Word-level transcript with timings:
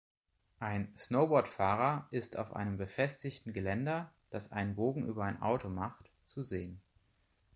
Ein 0.57 0.91
Snowboardfahrer 0.97 2.07
ist 2.09 2.39
auf 2.39 2.55
einem 2.55 2.75
befestigten 2.77 3.53
Geländer, 3.53 4.11
das 4.31 4.51
einen 4.51 4.73
Bogen 4.73 5.05
über 5.05 5.25
ein 5.25 5.39
Auto 5.43 5.69
macht, 5.69 6.09
zu 6.25 6.41
sehen. 6.41 6.81